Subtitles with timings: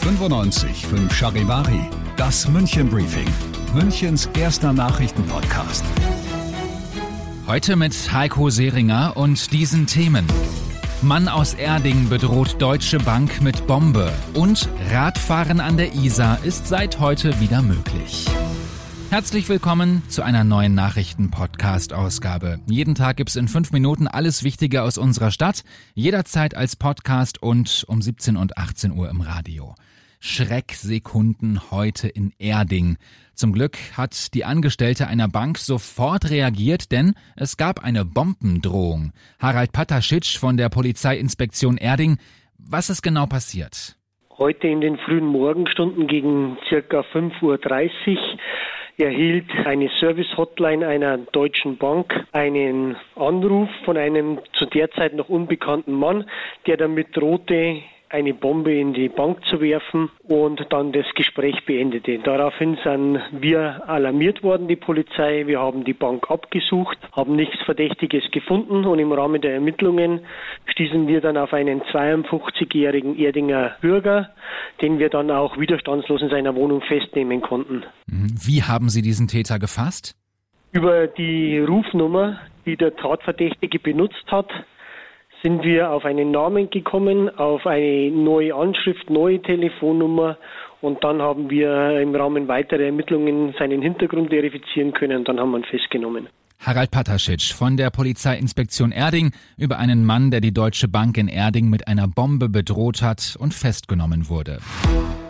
[0.00, 3.26] 95 5 Charivari, das München Briefing,
[3.74, 5.84] Münchens erster Nachrichtenpodcast.
[7.48, 10.24] Heute mit Heiko Seringer und diesen Themen.
[11.02, 17.00] Mann aus Erding bedroht Deutsche Bank mit Bombe und Radfahren an der Isar ist seit
[17.00, 18.26] heute wieder möglich.
[19.12, 22.60] Herzlich willkommen zu einer neuen Nachrichten-Podcast-Ausgabe.
[22.66, 27.84] Jeden Tag gibt's in fünf Minuten alles Wichtige aus unserer Stadt, jederzeit als Podcast und
[27.88, 29.74] um 17 und 18 Uhr im Radio.
[30.18, 32.96] Schrecksekunden heute in Erding.
[33.34, 39.12] Zum Glück hat die Angestellte einer Bank sofort reagiert, denn es gab eine Bombendrohung.
[39.38, 42.16] Harald Pataschitsch von der Polizeiinspektion Erding.
[42.56, 43.94] Was ist genau passiert?
[44.38, 48.38] Heute in den frühen Morgenstunden gegen circa 5.30 Uhr
[48.98, 55.92] erhielt eine Service-Hotline einer deutschen Bank einen Anruf von einem zu der Zeit noch unbekannten
[55.92, 56.28] Mann,
[56.66, 57.82] der damit drohte,
[58.12, 62.18] eine Bombe in die Bank zu werfen und dann das Gespräch beendete.
[62.18, 65.46] Daraufhin sind wir alarmiert worden, die Polizei.
[65.46, 70.20] Wir haben die Bank abgesucht, haben nichts Verdächtiges gefunden und im Rahmen der Ermittlungen
[70.66, 74.30] stießen wir dann auf einen 52-jährigen Erdinger Bürger,
[74.82, 77.84] den wir dann auch widerstandslos in seiner Wohnung festnehmen konnten.
[78.06, 78.34] Mhm.
[78.44, 80.14] Wie haben Sie diesen Täter gefasst?
[80.72, 84.50] Über die Rufnummer, die der Tatverdächtige benutzt hat,
[85.42, 90.38] sind wir auf einen Namen gekommen, auf eine neue Anschrift, neue Telefonnummer
[90.80, 95.50] und dann haben wir im Rahmen weiterer Ermittlungen seinen Hintergrund verifizieren können und dann haben
[95.50, 96.28] wir ihn festgenommen.
[96.60, 101.68] Harald Pataschitsch von der Polizeiinspektion Erding über einen Mann, der die Deutsche Bank in Erding
[101.68, 104.60] mit einer Bombe bedroht hat und festgenommen wurde.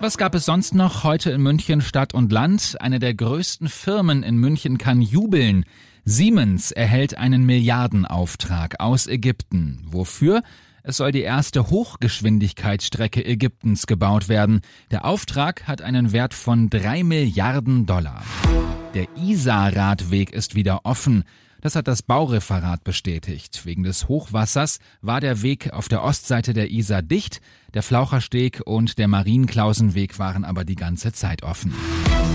[0.00, 2.76] Was gab es sonst noch heute in München Stadt und Land?
[2.80, 5.64] Eine der größten Firmen in München kann jubeln.
[6.04, 9.80] Siemens erhält einen Milliardenauftrag aus Ägypten.
[9.86, 10.42] Wofür?
[10.84, 14.60] Es soll die erste Hochgeschwindigkeitsstrecke Ägyptens gebaut werden.
[14.92, 18.22] Der Auftrag hat einen Wert von drei Milliarden Dollar.
[18.94, 21.24] Der Isar-Radweg ist wieder offen.
[21.60, 23.66] Das hat das Baureferat bestätigt.
[23.66, 27.40] Wegen des Hochwassers war der Weg auf der Ostseite der Isar dicht,
[27.74, 31.74] der Flauchersteg und der Marienklausenweg waren aber die ganze Zeit offen.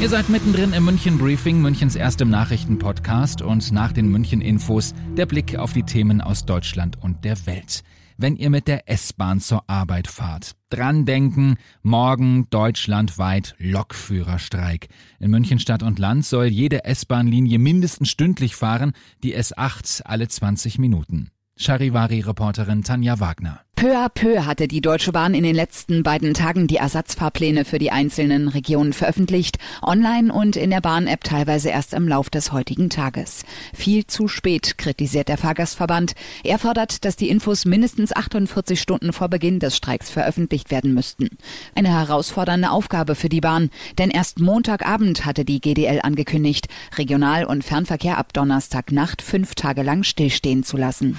[0.01, 5.25] Ihr seid mittendrin im München Briefing, Münchens erstem Nachrichtenpodcast und nach den München Infos der
[5.25, 7.83] Blick auf die Themen aus Deutschland und der Welt
[8.17, 10.55] wenn ihr mit der S-Bahn zur Arbeit fahrt.
[10.69, 14.87] Dran denken, morgen deutschlandweit Lokführerstreik.
[15.19, 20.79] In München Stadt und Land soll jede S-Bahn-Linie mindestens stündlich fahren, die S8 alle 20
[20.79, 21.29] Minuten.
[21.57, 23.61] Charivari-Reporterin Tanja Wagner.
[23.83, 27.79] Peu à peu hatte die Deutsche Bahn in den letzten beiden Tagen die Ersatzfahrpläne für
[27.79, 32.89] die einzelnen Regionen veröffentlicht, online und in der Bahn-App teilweise erst im Lauf des heutigen
[32.89, 33.43] Tages.
[33.73, 36.13] Viel zu spät, kritisiert der Fahrgastverband.
[36.45, 41.27] Er fordert, dass die Infos mindestens 48 Stunden vor Beginn des Streiks veröffentlicht werden müssten.
[41.75, 47.65] Eine herausfordernde Aufgabe für die Bahn, denn erst Montagabend hatte die GDL angekündigt, Regional- und
[47.65, 51.17] Fernverkehr ab Donnerstagnacht fünf Tage lang stillstehen zu lassen.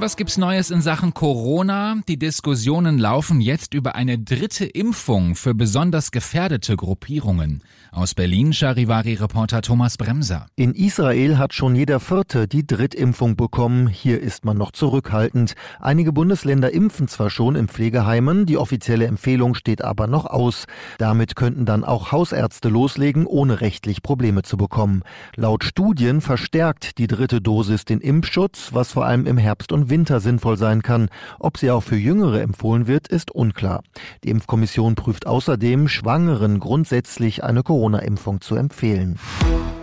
[0.00, 1.96] Was gibt's Neues in Sachen Corona?
[2.08, 7.62] Die Diskussionen laufen jetzt über eine dritte Impfung für besonders gefährdete Gruppierungen.
[7.92, 10.46] Aus Berlin Charivari-Reporter Thomas Bremser.
[10.56, 13.88] In Israel hat schon jeder Vierte die Drittimpfung bekommen.
[13.88, 15.54] Hier ist man noch zurückhaltend.
[15.80, 20.64] Einige Bundesländer impfen zwar schon in Pflegeheimen, die offizielle Empfehlung steht aber noch aus.
[20.96, 25.02] Damit könnten dann auch Hausärzte loslegen, ohne rechtlich Probleme zu bekommen.
[25.36, 30.20] Laut Studien verstärkt die dritte Dosis den Impfschutz, was vor allem im Herbst und Winter
[30.20, 31.08] sinnvoll sein kann.
[31.38, 33.82] Ob sie auch für Jüngere empfohlen wird, ist unklar.
[34.24, 39.18] Die Impfkommission prüft außerdem, Schwangeren grundsätzlich eine Corona-Impfung zu empfehlen.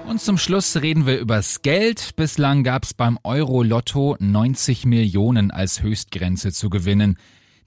[0.08, 2.16] Und zum Schluss reden wir übers Geld.
[2.16, 7.18] Bislang gab es beim Euro-Lotto 90 Millionen als Höchstgrenze zu gewinnen.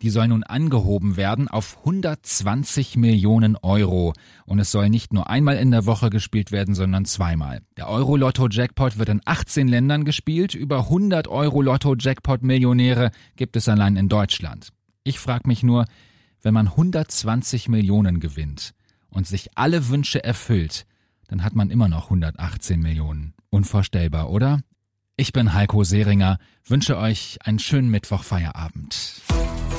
[0.02, 4.14] Die soll nun angehoben werden auf 120 Millionen Euro.
[4.46, 7.60] Und es soll nicht nur einmal in der Woche gespielt werden, sondern zweimal.
[7.76, 10.54] Der Euro-Lotto-Jackpot wird in 18 Ländern gespielt.
[10.54, 14.70] Über 100 Euro-Lotto-Jackpot-Millionäre gibt es allein in Deutschland.
[15.04, 15.84] Ich frage mich nur,
[16.40, 18.72] wenn man 120 Millionen gewinnt
[19.10, 20.86] und sich alle Wünsche erfüllt,
[21.28, 23.34] dann hat man immer noch 118 Millionen.
[23.50, 24.60] Unvorstellbar, oder?
[25.16, 29.20] Ich bin Heiko Seringer, wünsche euch einen schönen Mittwochfeierabend.